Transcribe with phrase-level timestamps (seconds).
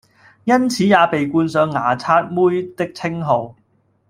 [0.45, 3.53] 因此也被冠上「牙刷妹」的稱號！